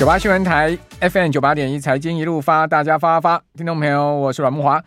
[0.00, 4.82] 九八新闻台 FM 九八点一财经一路发，大家发发发，听众朋友，我是阮慕驊。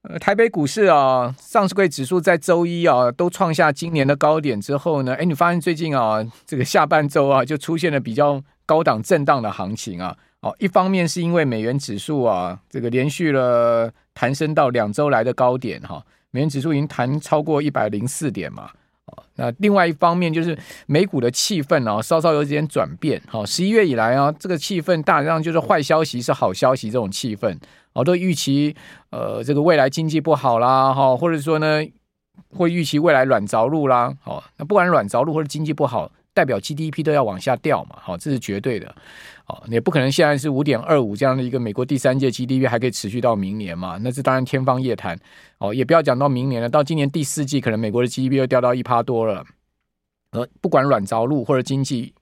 [0.00, 10.16] 呃，台北股市啊，上市柜指数在周一啊都创下今年的高点之后呢，哎，你发现最近啊，这个下半周啊就出现了比较高档震荡的行情啊。
[10.40, 18.70] 哦，一方面是因为美元指数啊，这个连续了弹升到两周来的高点哈，美元指数已经弹超过一百零四点嘛。
[19.36, 23.20] 那另外一方面就是美股的气氛哦，稍稍有点转变。
[23.26, 27.56] 好，十一月以来啊，这个气氛大量就是坏消息是好消息这种气氛，
[27.92, 28.74] 好多预期
[29.10, 31.84] 呃这个未来经济不好啦，哈，或者说呢
[32.48, 38.94] 会预期未来软着陆啦，好，那不管软着陆或者经济不好，代表 GDP 都要往下掉嘛，好，这是绝对的。
[39.46, 43.98] 哦，也不可能现在是五点二五这样的一个美国第三届 GDP 还可以持续到明年嘛？
[44.00, 45.18] 那是当然天方夜谭。
[45.58, 49.44] 哦，也不要讲到明年了，到今年第四季可能美国的 GDP 又掉到一趴多了。
[50.30, 52.12] 呃，不管软着陆或者经济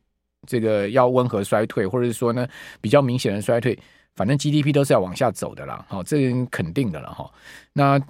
[0.46, 2.46] 这个要温和衰退，或者是说呢
[2.80, 3.78] 比较明显的衰退，
[4.16, 5.84] 反正 GDP 都是要往下走的啦。
[5.88, 7.30] 好，哦，这肯定的了哈。
[7.72, 8.00] 那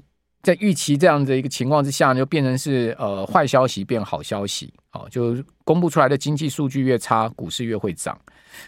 [0.43, 4.73] 在预期这样的一个情况之下，就变成是呃坏消息变好消息。
[4.91, 8.19] 好，就公布出来的经济数据越差，股市越会涨。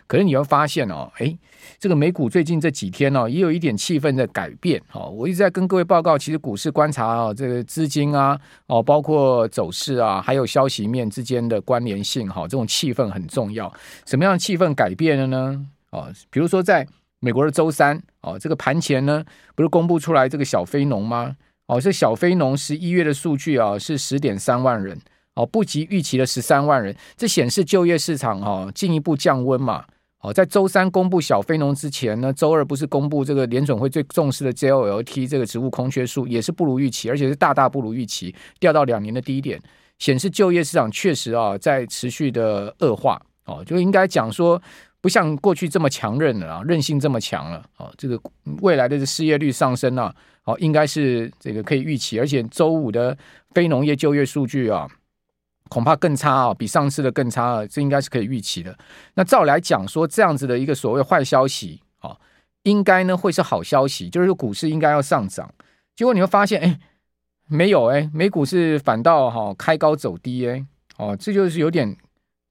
[0.06, 1.36] 可是你会发现哦，哎，
[1.78, 4.80] 这个美股最近这几天哦，也有一点气氛的改变。
[4.92, 13.70] 哦，我一直在跟各位报告，其实股市观察啊，这个资金啊，哦，包括走势啊，还有消息面之间的关联性，哈，这种气氛很重要。
[14.06, 15.66] 什么样的气氛改变了呢？
[15.90, 16.86] 哦，比如说在
[17.20, 19.22] 美国的周三，哦，这个盘前呢，
[19.54, 21.36] 不是公布出来这个小非农吗？
[21.66, 24.98] 哦，这小非农十一月的数据啊，是十点三万人。
[25.36, 29.84] 哦，不及预期的十三万人，这显示就业市场哈进一步降温嘛。
[30.20, 39.60] 哦，在周三公布小非农之前呢，周二不是公布这个联准会最重视的 JOLT 这个职务空缺数也是不如预期，而且是大大不如预期，掉到两年的低点，
[39.98, 43.20] 显示就业市场确实啊在持续的恶化。
[43.46, 44.62] 哦，就应该讲说
[45.04, 47.62] 不像过去这么强韧了啊，韧性这么强了。
[47.76, 48.18] 啊，这个
[48.62, 53.14] 未来的失业率上升啊，哦，应该是这个可以预期，而且周五的
[53.50, 54.88] 非农业就业数据啊。
[55.68, 58.74] 恐怕更差啊，比上次的更差啊，这应该是可以预期的。
[59.12, 62.16] 那照来讲说，这样子的一个所谓坏消息啊，
[62.62, 65.52] 应该呢会是好消息，就是股市应该要上涨。
[65.94, 66.80] 结果你会发现，哎，
[67.48, 70.64] 没有哎，美股是反倒哈开高走低哎，
[70.96, 71.94] 哦，这就是有点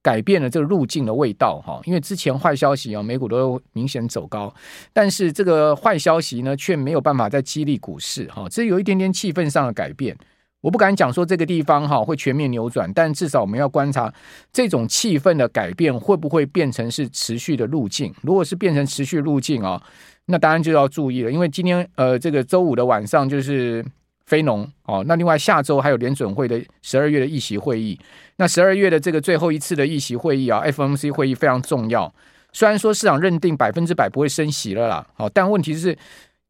[0.04, 1.80] 改变了这个路径的味道哈。
[1.84, 4.54] 因为之前坏消息啊，美股都明显走高，
[4.92, 10.14] 但是这个坏消息呢，却没有办法再激励股市哈，这有一点点气氛上的改变。
[10.60, 14.12] 我不敢讲说这个地方哈会全面扭转，但至少我们要观察
[14.50, 18.14] 这种气氛的改变会不会变成是持续的路径。
[18.22, 19.82] 如果是变成持续路径啊，
[20.26, 23.84] 那当然就要注意了，因为今天呃这个周五的晚上就是
[24.26, 27.98] 非农哦，那另外下周还有联准会的十二月的议息会议，
[28.36, 32.12] 那十二月的这个最后一次的议息会议啊，FMC 会议非常重要。
[32.52, 35.96] 虽然说市场认定百分之百不会升息了啦，好，但问题是。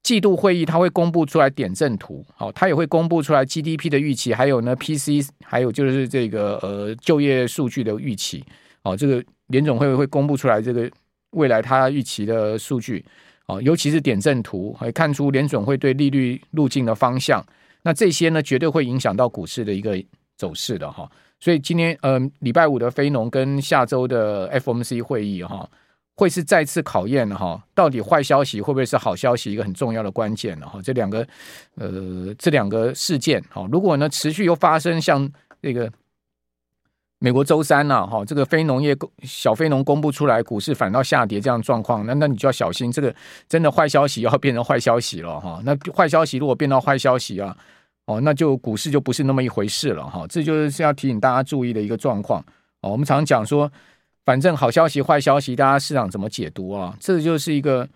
[0.04, 8.44] 季度会议，它会公布出来点阵图，好，它也会公布出来 GDP 的预期，还有呢 PC，还有就是这个呃就业数据的预期，
[8.82, 10.90] 哦，这个联总会会公布出来这个
[11.30, 13.02] 未来它预期的数据，
[13.46, 17.42] 哦，尤其是点阵图，会看出联准会对利率路径的方向，
[17.84, 20.02] 那这些呢绝对会影响到股市的一个
[20.36, 21.08] 走势的哈，
[21.38, 25.70] 所以今天呃礼拜五的非农跟下周的 FOMC 会议哈。
[26.16, 29.52] 会是再次考验哈，到底坏消息会不会是好消息？
[29.52, 30.80] 一个很重要的关键了哈。
[30.80, 31.26] 这两个
[31.74, 35.28] 呃，这两个事件哈，如果呢持续又发生像
[35.60, 35.90] 那个
[37.24, 43.14] 美国周三呐哈，这个非农业小非农公布出来，股市反倒下跌这样状况，那那你就要小心，这个
[43.48, 45.58] 真的坏消息要变成坏消息了哈。
[45.64, 47.56] 那坏消息如果变到坏消息啊，
[48.04, 50.26] 哦，那就股市就不是那么一回事了哈。
[50.28, 52.44] 这就是要提醒大家注意的一个状况
[52.82, 52.90] 哦。
[52.90, 53.72] 我们常常讲说。
[54.26, 56.96] 反正好消息、坏消息，大家市场怎么解读啊？
[56.98, 57.86] 这就是一个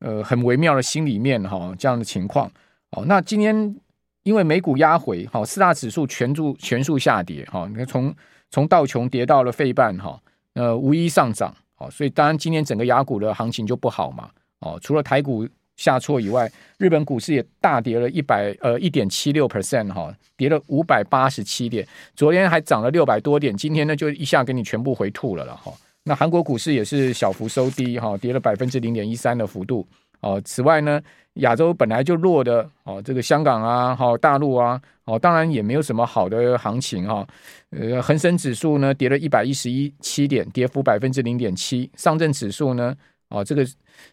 [0.00, 2.50] 呃很微妙的心里面哈、这样的情况。
[2.92, 3.76] 哦，那今天
[4.22, 8.10] 因为美股压回，好、哦、四大指数全数全数下跌，哈、你看从
[8.54, 10.20] 从道琼跌到了费半，哈、
[10.54, 14.30] 呃无一上涨，哦，所以当然今天整个亚股的行情就不好嘛，
[14.60, 15.48] 哦，除了台股。
[15.76, 21.84] 下挫以外，日本股市也大跌了一百呃一点七六 percent 哈，跌了五百八十七点。
[22.14, 25.72] 昨天还涨了六百多点，今天呢就一下给你全部回吐了了哈。
[26.04, 29.84] 那韩国股市也是小幅收低哈，跌了百分之零点一三的幅度
[30.20, 30.40] 哦。
[30.44, 31.02] 此外呢，
[31.42, 37.26] 亚洲本来就弱的哦，这个香港啊，好大陆啊，哦当然也没有什么好的行情哈。
[37.70, 41.90] 呃，恒生指数呢跌了一百一十一七点，跌幅百分之零点七。
[41.96, 42.94] 上证指数呢。
[43.30, 43.66] 哦，这个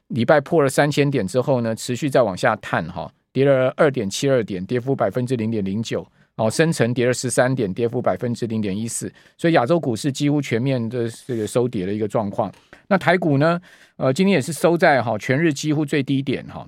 [0.07, 6.07] 礼拜破了三千点之后呢，持续再往下探哈，跌了二点七二点，跌幅百分之零点零九。
[6.37, 12.51] 哦，深成跌了十三点，跌幅百分之零点一四，所以亚洲股市几乎全面的这个收跌的一个状况。
[12.87, 13.61] 那台股呢？
[13.97, 16.65] 呃，今天也是收在哈全日几乎最低点哈，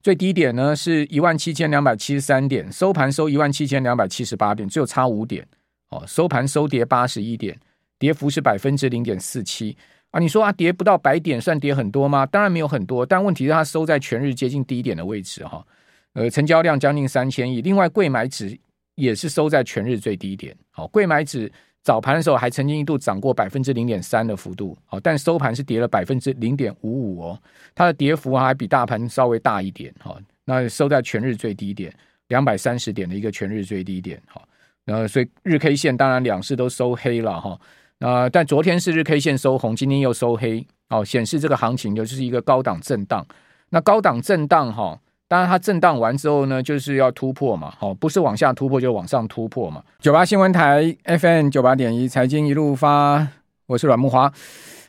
[0.00, 5.46] 最低点呢是一万七千两百七十三点，收盘收一万七千两百七十八点，只有差五点
[5.90, 7.58] 哦，收盘收跌八十一点，
[7.98, 9.76] 跌幅是百分之零点四七
[10.10, 10.20] 啊。
[10.20, 12.24] 你说啊，跌不到百点算跌很多吗？
[12.24, 15.66] 当然没有很多，但问题是它收在全日接近低点的位置哈。
[16.14, 18.58] 呃，成交量将近三千亿，另外柜买指
[18.94, 20.56] 也是收在全日最低点。
[20.70, 21.50] 好，柜买指
[21.82, 27.42] 早盘的时候还曾经一度涨过百分之零点三的幅度，好，但收盘是跌了百分之零点五五哦，
[27.74, 29.94] 它的跌幅还比大盘稍微大一点。
[30.00, 31.90] 好，那收在全日最低点
[32.28, 34.20] 两百三十点的一个全日最低点。
[34.26, 34.46] 好，
[34.86, 37.58] 呃，所以日 K 线当然两市都收黑了哈。
[37.98, 43.26] 那但昨天是日 K 线收红，今天又收黑，哦，显示这个行情就是一个高档震荡。
[43.70, 45.00] 那高档震荡哈。
[45.28, 49.82] 当然，它震荡完之后呢，就是要突破嘛，好，不是往下突破，就往上突破嘛。
[50.00, 53.28] 九八新闻台 FM 九八点一，财经一路发，
[53.66, 54.32] 我是阮木华。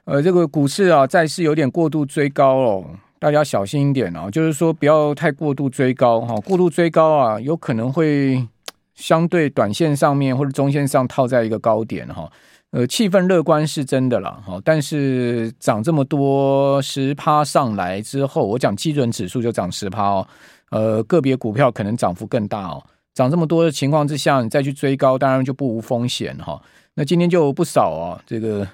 [0.05, 2.85] 呃，这个股市啊，债市有点过度追高哦，
[3.19, 8.47] 大家小心一点哦，就是说不要太过度追高哈，过度追高啊，有可能会
[8.95, 12.31] 相对短线上面或者中线上套在一个高点哈。
[12.71, 20.27] 呃，气氛乐观是真的啦，哈，但是涨这么多十趴上来之后，我讲基准指数就涨十趴哦，
[20.69, 22.83] 呃，个别股票可能涨幅更大哦，
[23.13, 26.61] 涨这么多的情况之下，你再去追高，当然就不无风险哈。
[26.93, 28.67] 那今天就不少哦，这个。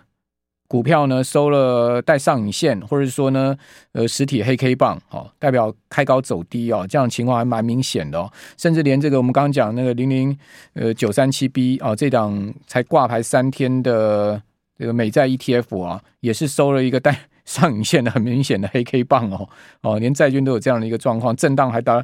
[0.68, 3.56] 股票呢收了带上影线，或者说呢，
[3.92, 8.32] 呃，实体黑 K 棒，哦，代表开高走低哦，这样情况还蛮明显的哦。
[8.58, 10.38] 甚至连这个我们刚刚讲那个零零
[10.74, 14.42] 呃九三七 B 啊，这档才挂牌三天的
[14.78, 19.48] 这个美债 ETF 啊，也是收了一个带上影线的很明显的黑 K 棒哦
[19.82, 22.04] 哦，连债券都有这样的一个状况，震荡还达。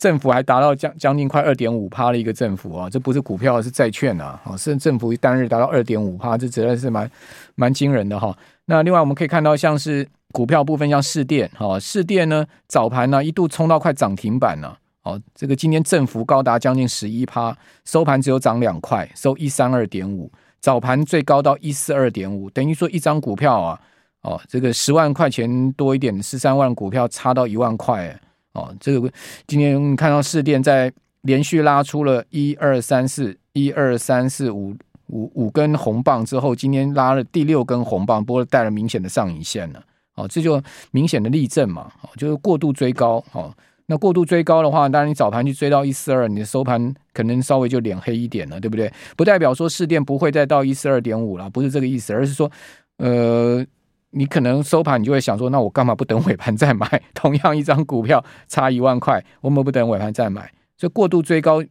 [0.00, 7.08] 政府还达到将将近快二点五趴的一个政府啊，这不是股票是债券啊，哦，是政府单日达到二点五趴，这实在是蛮
[7.54, 8.34] 蛮惊人的哈。
[8.64, 17.54] 那另外我们可以看到，像是股票部分，像市电哈，市电呢早盘呢一度冲到快涨停板了，哦，这个今天振幅高达将近十一趴，
[17.84, 23.78] 收盘只有涨两块，收一三二点五，早盘最高到一四二点五，等于说一张股票啊，
[24.22, 28.18] 哦，这个十万块钱多一点，十三万股票差到一万块。
[28.52, 29.10] 哦，这个
[29.46, 30.92] 今天看到市电在
[31.22, 34.74] 连续拉出了一二三四一二三四五
[35.06, 39.82] 五五根红棒之后，今天拉了第六根红棒，不过带了明显的上影线了。
[40.16, 40.60] 哦，这就
[40.90, 43.22] 明显的例证嘛，哦，就是过度追高。
[43.32, 43.54] 哦，
[43.86, 48.92] 那过度追高的话，当然你早盘去追到一四二，你的收盘可能稍微就脸黑一点了，对不对？
[49.16, 52.50] 不代表说市电不会再到一四二点五了，不是这个意思，而是说，
[52.96, 53.64] 呃。
[54.12, 57.00] 你可能收盘，你就会想说，那我干嘛不等尾盘再买？
[57.14, 60.50] 同样一张股票差一万块，我们不等尾盘再买？
[60.76, 61.62] 所以过度追高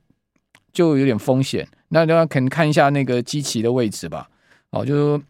[0.71, 1.67] 就有点风险。
[1.89, 4.29] 那大家可能看一下那个基期的位置吧。
[4.69, 5.23] 哦，就是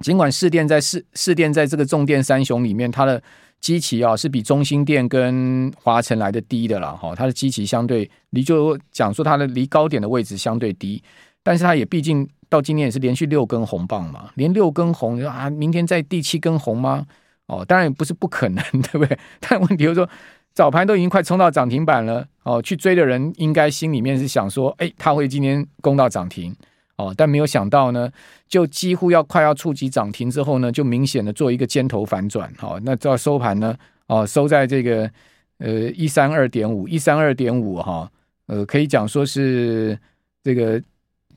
[0.00, 3.22] 尽管市电在市市电在这个重电三雄里面，它的
[3.60, 6.90] 基期啊是比中心电跟华晨来的低的啦。
[6.90, 11.00] 哈，它的基期相对离就讲说它的离高点的位置相对低，
[11.42, 12.28] 但是它也毕竟。
[12.52, 17.06] 到今天也是连续六根红棒嘛，连六根红啊，明天再第七根红吗？
[17.46, 18.62] 哦，当然也不是不可能，
[18.92, 19.18] 对不对？
[19.40, 20.06] 但问题就是说，
[20.52, 26.54] 早盘都已经快冲到涨停板了，哦，去追的人应该心里面是想说，哎，他会今天攻到涨停，
[26.96, 28.10] 哦，但没有想到呢，
[28.46, 33.74] 就几乎要快要触及涨停之后呢，就明显的做一个尖头反转，好，那到收盘呢，
[34.08, 35.10] 哦，收在这个
[35.56, 38.10] 呃一三二点五，一三二点五哈，
[38.46, 39.98] 呃，可以讲说是
[40.44, 40.82] 这个。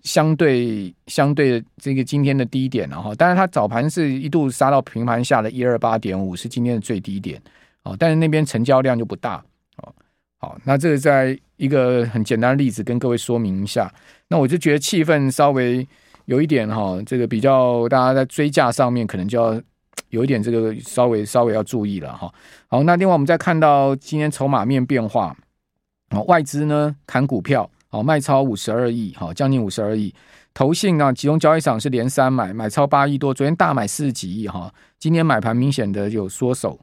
[0.06, 7.42] 相对相对这个今天的低点了哈，但是它早盘是一度杀到平盘下的一二八点五，是今天的最低点
[7.82, 9.44] 哦，但是那边成交量就不大
[9.78, 9.92] 哦。
[10.38, 13.92] 好，那这个在一个很简单的例子跟各位说明一下，
[14.28, 15.86] 那我就觉得气氛稍微
[16.26, 19.60] 有一点哈，这个比较大家在追价上面可能就要
[20.12, 22.32] 有一点这个稍微稍微要注意了哈。
[22.68, 25.36] 好，那另外我们再看到今天筹码面变化，
[26.12, 27.68] 哦，外资呢砍股票。
[27.96, 30.14] 哦，卖超五十二亿，好，将近五十二亿。
[30.54, 33.34] 投信啊，集中交易场是连三买，买超八亿多。
[33.34, 36.78] 昨天大买四十几亿，哈，今天买盘明显的有缩手，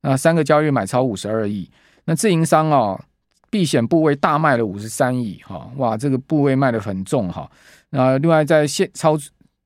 [0.00, 1.70] 那三个交易买超五十二亿。
[2.06, 2.98] 那自营商啊，
[3.50, 7.50] 避险部位大卖了五十三亿，哈，哇，这个部位卖得很重，哈。
[7.90, 9.14] 那另外在现操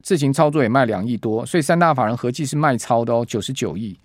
[0.02, 3.96] 自行操作也卖两亿多，所以三大法人合计是卖超的哦，九十九亿。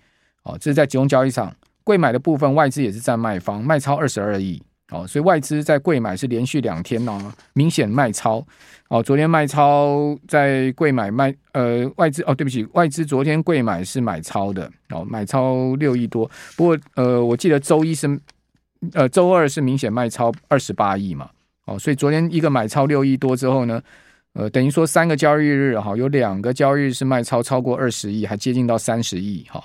[0.44, 1.52] 哦，这是在集中交易场
[1.82, 4.62] 贵买的部分，外资也是占卖方，卖超二十二亿。
[4.90, 8.46] 哦，所以外资在贵买是连续两天哦，明显卖超。
[8.88, 16.30] 哦，昨天卖超在贵买卖，呃，外资哦，对不起，外资昨天贵买是买超的，哦，买超六亿多。
[16.56, 18.20] 不过，呃，我记得周一是，
[18.92, 21.28] 呃，周二是明显卖超二十八亿嘛。
[21.64, 23.82] 哦，所以昨天一个买超六亿多之后呢，
[24.34, 29.60] 呃，等于说三个交易日哈，有两个交易日是卖超超过二十亿，还接近到三十亿哈。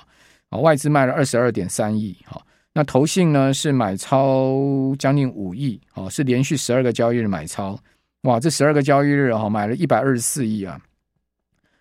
[0.48, 2.42] 啊，外资卖了二十二点三亿哈。
[2.74, 4.56] 那投信呢是买超
[4.98, 7.78] 将近五亿，哦，是连续十二个交易日买超，
[8.22, 10.80] 哇，这十二个交易日哈买了一百二十四亿啊。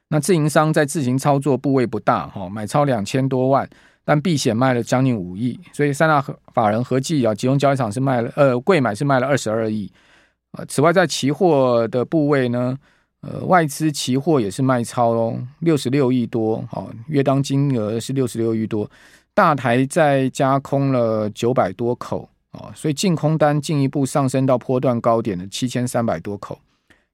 [0.09, 3.69] 那自营商在自行操作部位不大哈，买超两千多万，
[4.03, 6.21] 但避险卖了将近五亿，所以三大
[6.53, 9.89] 法人合计啊，集中交易场是卖了呃贵买是卖了二十二亿
[10.51, 10.65] 啊。
[10.67, 12.77] 此外，在期货的部位呢，
[13.21, 18.91] 呃，外资期货也是卖超喽，六十六亿多，好，约当金额是六十六亿多。
[19.41, 26.59] 大台在加空了九百多口啊，所以净空单进一步上升到波段高点的七千三百多口，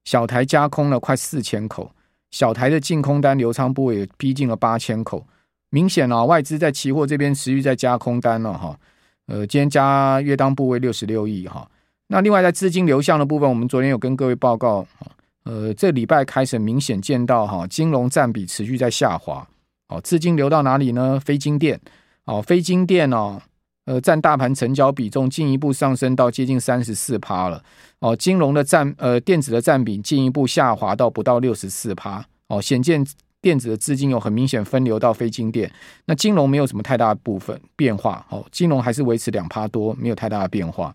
[0.03, 1.89] 小台加空了快四千口。
[2.31, 5.25] 小台的净空单流仓部位逼近了八千口，
[5.69, 8.77] 明显啊，外资在期货这边持续在加空单了哈。
[9.27, 11.65] 呃，今天加约当部位六十六亿哈。
[12.07, 14.85] 那另外在资金流向的部分，我们昨天有跟各位报告，
[15.45, 19.47] 呃，这礼拜开始明显见到哈，金融占比持续在下滑。
[19.87, 21.17] 哦，资金流到哪里呢？
[21.23, 21.79] 非金电
[22.27, 23.41] 哦，非金电哦。
[23.85, 27.63] 呃，占大盘成交比重进一步上升到接近三十四趴了。
[27.99, 32.21] 哦，金融的占呃电子的占比进一步下滑到不到六十四趴。
[32.49, 33.01] 哦，显见
[33.39, 35.71] 电子的资金有很明显分流到非金电。
[36.03, 38.25] 那金融没有什么太大的部分变化。
[38.29, 40.93] 哦，金融还是维持两趴多，没有太大的变化。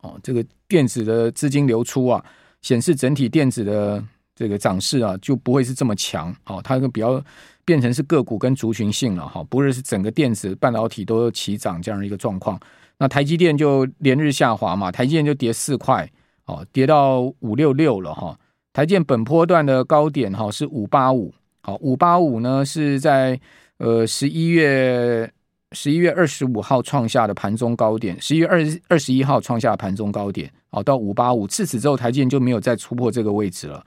[0.00, 2.24] 哦，这个电子的资金流出啊，
[2.60, 4.02] 显示整体电子的
[4.38, 6.34] 这个涨势啊就不会是这么强。
[6.46, 7.22] 哦，它个比较。
[7.68, 12.58] 变成是个股跟族群性了哈，不是是整个电子半导体都齐涨这样的一个状况。
[12.96, 16.10] 那台积电就连日下滑嘛，台积电就跌四块，
[16.46, 18.34] 哦，跌到五六六了哈。
[18.72, 21.30] 台建本波段的高点哈是五八五，
[21.60, 23.38] 好，五八五呢是在
[23.76, 25.30] 呃十一月
[25.72, 33.84] 十一月二十五号创下的盘中高点，十一月二二十一号创下的盘中高点，哦，到五八五，自此之后台积电就没有再突破这个位置了，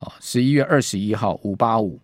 [0.00, 1.98] 哦，十一月二十一号五八五。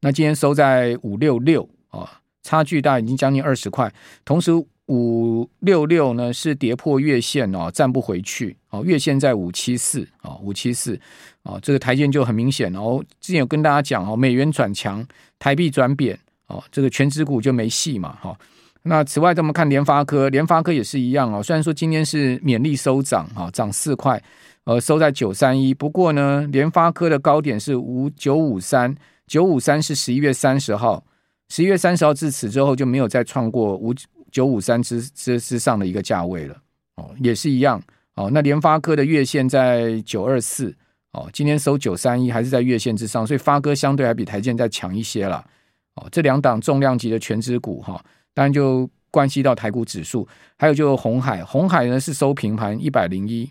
[0.00, 3.92] 那今天收在五六六啊，差距大已经将近二十块。
[4.24, 4.52] 同时
[4.86, 8.84] 五六六呢是跌破月线哦，站不回去哦。
[8.84, 11.00] 月线在五七四啊，五七四
[11.42, 13.02] 啊，这个台阶就很明显哦。
[13.20, 15.04] 之前有跟大家讲哦，美元转强，
[15.38, 16.16] 台币转贬
[16.46, 18.38] 哦，这个权值股就没戏嘛哈。
[18.82, 21.42] 那此外，咱们看联发科，联发科也是一样哦。
[21.42, 24.22] 虽然说今天是勉力收涨啊，涨四块，
[24.66, 25.72] 呃，收在九三一。
[25.72, 28.94] 不过呢，联发科的高点是五九五三。
[29.26, 31.04] 九五三是十一月三十号，
[31.48, 33.92] 十一月三十号至此之后就没有再创过五
[34.30, 36.56] 九五三之之之上的一个价位了
[36.94, 37.82] 哦，也是一样
[38.14, 38.30] 哦。
[38.32, 40.72] 那联发科的月线在九二四
[41.12, 45.44] 哦，今天收九三一还是在月线之上，所以发哥相对还比台建再强一些了
[45.94, 46.06] 哦。
[46.12, 48.00] 这两档重量级的权值股哈，
[48.32, 53.50] 当然就关系到台股指数，还有就红海，红海呢是收平盘一百零一，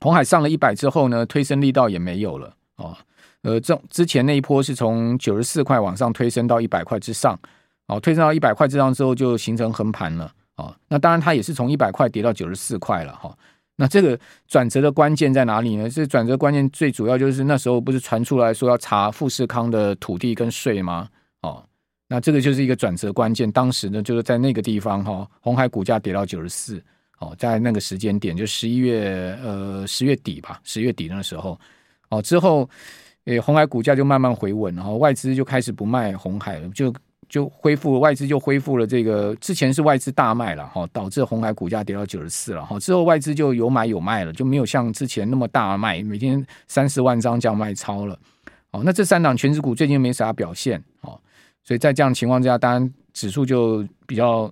[0.00, 2.96] 红海上了一百之后呢，推升力道也没有了哦。
[3.42, 7.38] 呃，这之前那一波是从九十四块往上推升到一百块之上，
[7.86, 13.38] 哦，推升到一百块之上之后就形成横盘了，哦，那当然它也是从一百块跌到九十四块了，哈、哦。
[13.80, 15.88] 那这个转折的关键在哪里呢？
[15.88, 21.08] 这转折关键最主要就是那时候不是传出来说要查富士康的土地跟税吗？
[21.42, 21.64] 哦，
[22.08, 23.48] 那这个就是一个转折关键。
[23.52, 26.82] 当时呢，就是在那个地方哈，红海股价跌到九十四，
[27.18, 31.58] 哦，在那个时间点就十一月呃十月底吧，十月底那时候，
[32.08, 32.68] 哦之后。
[33.24, 36.90] 诶，红海股价就慢慢回稳，然后外资就开始不卖红海了，就
[37.28, 48.18] 就恢复外资就恢复了这个之前是外资大卖了哈，导致红海股价跌到九十四了哈，之后外资就有买有卖了，就没有像之前那么大卖，每天三十万张这样卖超了。
[48.70, 51.20] 哦，那这三档全指股最近没啥表现哦，
[51.62, 54.50] 所以在这样情况之下，当然指数就比较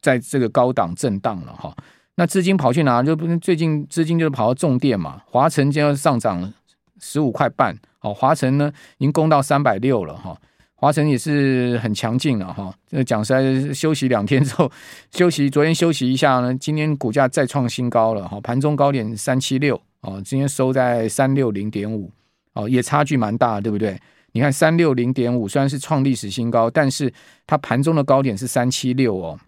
[0.00, 1.74] 在这个高档震荡了哈。
[2.16, 3.02] 那资金跑去哪？
[3.02, 6.52] 就最近资金就是跑到重电嘛，华城今天上涨
[7.00, 7.78] 十五块半。
[8.02, 10.34] 哦，华城呢已经攻到三百六了哈，
[10.74, 12.72] 华城也是很强劲了哈。
[12.88, 13.34] 这讲实
[13.68, 14.72] 在，休息两天之后，
[15.10, 22.10] 休息昨天休息一下呢，今天股价再创新高了哈，盘中高点三七六哦，今天收在三六零点五
[22.54, 24.00] 哦，也差距蛮大，对不对？
[24.32, 27.12] 你看三六零点五虽然是创历史新高，但是
[27.46, 29.38] 它盘中的高点是三七六哦，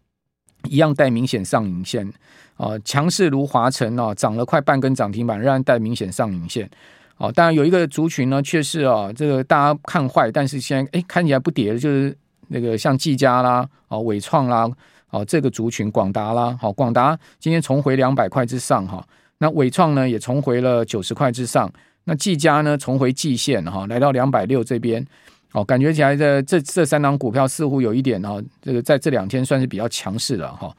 [0.69, 2.11] 一样带明显上影线。
[2.57, 6.69] 啊，强势如华城哦，涨了快半根涨停板，仍然带明显上影线。
[7.17, 12.17] 哦，当然有一个族群呢，却是啊，这个大家看坏，但是现在哎看起来不跌的，就是
[12.49, 14.71] 那个像技嘉啦、哦纬创啦、
[15.11, 19.05] 哦这个族群广达啦，好广达今天重回两百块之上哈，
[19.39, 21.73] 那纬创呢也重回了九十块之上，
[22.05, 25.05] 那技嘉呢重回季线哈，来到两百六这边，
[25.53, 30.75] 哦感觉起来的这这三档股票似乎有一点啊，这个在这两天算是比较强势了哈，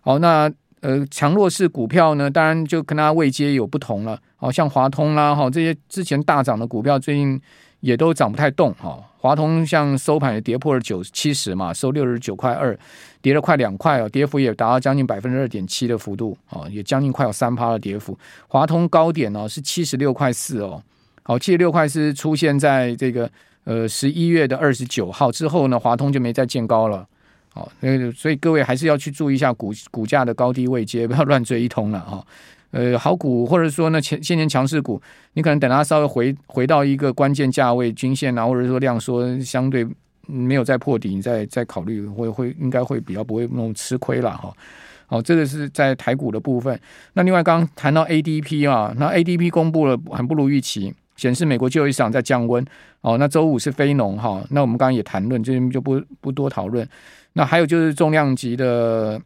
[0.00, 0.50] 好那。
[0.80, 4.16] 呃，强弱势股票呢，当然就跟它位阶有不同了。
[4.36, 7.40] 好像华通啦，哈，这些之前大涨的股票，最近
[7.80, 8.72] 也都涨不太动。
[8.74, 12.78] 哈，华通像收盘也跌破了九七十嘛，收六十九块二，
[13.20, 18.16] 跌了快两块哦，跌幅也达到将近百分之二点七的幅度，啊，也将近快有三趴的跌幅。
[18.46, 20.80] 华通高点呢是七十六块四哦，
[21.24, 23.28] 好，七十六块四出现在这个
[23.68, 27.06] 呃十一月的二十九号之后呢，华通就没再见高了。
[27.52, 32.26] 好，那所以各位还是要去注意一下股股价的高低位阶，不要乱追一通了哈。
[32.70, 34.98] 呃，好股或者说呢前先前强势股，
[35.34, 39.86] 你可能等它稍微回回到一个关键价位均线啊，或者说量缩相对
[40.26, 44.50] 没有再破底，你再再考虑会会应该会比较不会那么吃亏了哈。
[45.06, 46.78] 好，这个是在台股的部分。
[47.12, 52.64] 那另外刚刚谈到 ADP 啊，那 ADP 公布了很不如预期，显示美国就业市场在降温。
[53.02, 56.88] 哦，那周五是非农哈，那我们刚刚也谈论，这边就不不多讨论。
[57.34, 59.20] 那还有就是重量级的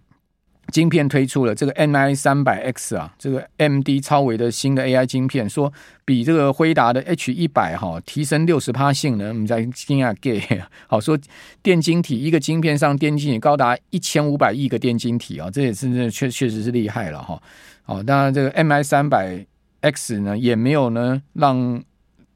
[0.68, 5.72] 晶片推出了这个 MI 三百 X 啊，这个 M D 超维的新的 AI 晶片，说
[6.04, 10.42] 比这个辉达的 H 一百哈提升六十趴性能，我们在惊讶 gay
[10.87, 11.18] 好说
[11.62, 17.42] 电晶体一个晶片上电晶体高达一千五百亿个电晶体啊，这也是确确实是厉害了哈。
[17.84, 19.44] 好，当然这个 MI 三百
[19.82, 21.80] X 呢也没有呢让。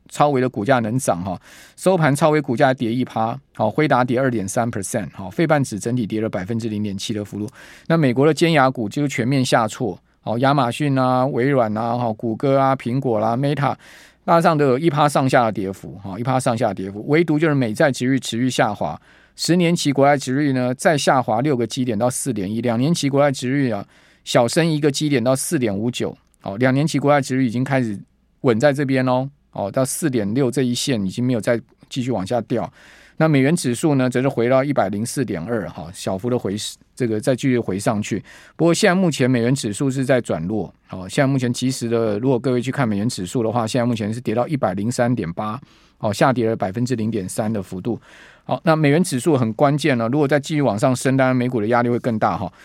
[0.08, 1.36] 超微的股价能涨哈，
[1.74, 7.48] 收盘超微股价跌一趴，好，辉达跌二点三 percent，好，费半指整体跌了百分之零点七的幅度。
[7.88, 13.74] 那美国的尖牙股就全面下挫，好，亚马逊啊、微软啊、哈、谷歌啊、苹果啦、Meta，
[14.24, 18.98] 大上都有一趴上下的跌幅，哈，一趴上下的跌幅，唯独就是美债殖率持续下滑，
[19.34, 23.84] 十年期国债殖率呢再下滑六个基点到四点一，两年期国债殖率啊
[24.22, 27.98] 小升一个基点到四点五九，哦，两年期国债殖率已经开始
[28.42, 29.28] 稳在这边喽。
[29.50, 32.70] 哦，到四点六这一线已经没有再继续往下掉，
[33.16, 36.54] 那美元指数呢，则是回到一百零四点二，哈，小幅的回
[36.94, 38.22] 这个再继续回上去。
[38.54, 45.58] 不过现在目前美元指数是在转弱，哦，现在目前即时的，如果各位去看美元指数的话，现在目前是跌到一百零三点八，
[46.00, 47.98] 哦，下跌了百分之零点三的幅度。
[48.44, 52.52] 好，那美元指数很关键了，如果再继续往上升，当然美股的压力会更大哈。